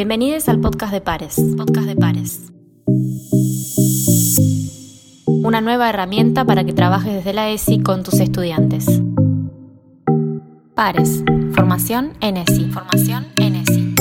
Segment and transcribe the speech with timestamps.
[0.00, 1.36] Bienvenidos al podcast de Pares.
[1.58, 2.50] Podcast de Pares.
[5.26, 8.86] Una nueva herramienta para que trabajes desde la ESI con tus estudiantes.
[10.74, 11.22] Pares.
[11.52, 12.70] Formación en ESI.
[12.70, 13.94] Formación en ESI.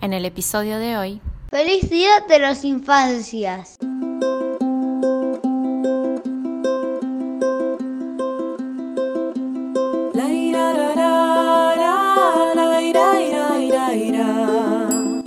[0.00, 1.20] En el episodio de hoy.
[1.50, 3.73] ¡Feliz Día de las Infancias!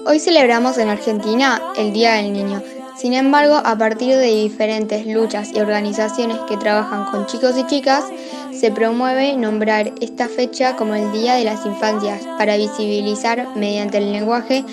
[0.10, 2.64] Hoy celebramos en Argentina el Día del Niño.
[2.96, 8.06] Sin embargo, a partir de diferentes luchas y organizaciones que trabajan con chicos y chicas,
[8.54, 14.14] se promueve nombrar esta fecha como el Día de las Infancias para visibilizar mediante el
[14.14, 14.64] lenguaje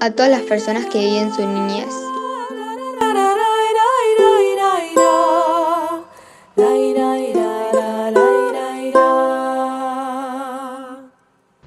[0.00, 1.86] a todas las personas que viven su niñez.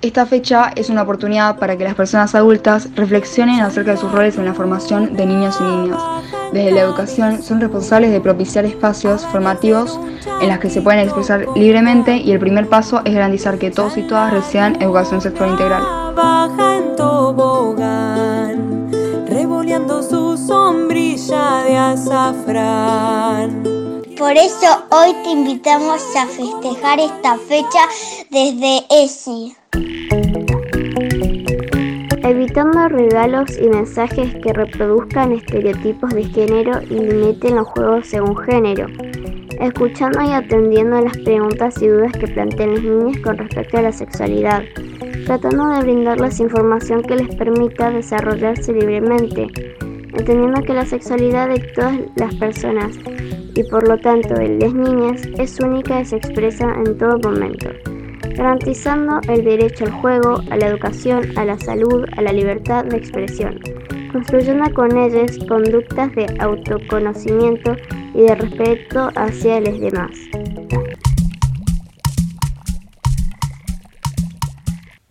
[0.04, 4.38] Esta fecha es una oportunidad para que las personas adultas reflexionen acerca de sus roles
[4.38, 6.04] en la formación de niños y niñas.
[6.52, 9.98] Desde la educación son responsables de propiciar espacios formativos
[10.42, 13.96] en los que se pueden expresar libremente y el primer paso es garantizar que todos
[13.96, 15.84] y todas reciban educación sexual integral.
[20.04, 23.64] su sombrilla de azafrán.
[24.18, 27.88] Por eso hoy te invitamos a festejar esta fecha
[28.30, 29.56] desde ESI.
[32.56, 38.86] Evitando regalos y mensajes que reproduzcan estereotipos de género y limiten los juegos según género.
[39.60, 43.82] Escuchando y atendiendo a las preguntas y dudas que plantean las niñas con respecto a
[43.82, 44.62] la sexualidad.
[45.26, 49.48] Tratando de brindarles información que les permita desarrollarse libremente.
[50.16, 53.00] Entendiendo que la sexualidad de todas las personas
[53.56, 57.70] y por lo tanto de las niñas es única y se expresa en todo momento
[58.34, 62.98] garantizando el derecho al juego, a la educación, a la salud, a la libertad de
[62.98, 63.60] expresión,
[64.12, 67.76] construyendo con ellas conductas de autoconocimiento
[68.14, 70.12] y de respeto hacia los demás.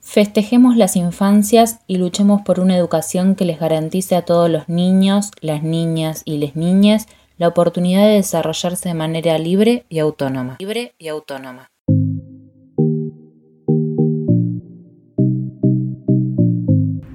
[0.00, 5.30] Festejemos las infancias y luchemos por una educación que les garantice a todos los niños,
[5.41, 7.06] las niñas y les niñas
[7.38, 10.56] la oportunidad de desarrollarse de manera libre y autónoma.
[10.60, 11.71] Libre y autónoma.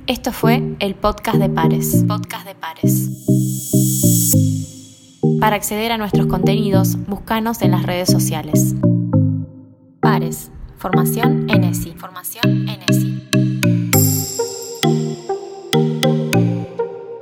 [0.08, 2.06] Esto fue el podcast de Pares.
[2.08, 3.10] Podcast de Pares.
[5.42, 8.74] Para acceder a nuestros contenidos, búscanos en las redes sociales.
[10.00, 10.50] Pares.
[10.78, 11.92] Formación ESI.
[11.98, 13.57] Formación ESI.